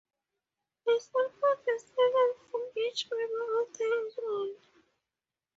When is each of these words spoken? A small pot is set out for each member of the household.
A 0.87 0.99
small 0.99 1.29
pot 1.39 1.59
is 1.75 1.83
set 1.83 1.91
out 1.99 2.35
for 2.51 2.59
each 2.75 3.07
member 3.11 3.61
of 3.61 3.71
the 3.77 3.83
household. 3.85 4.57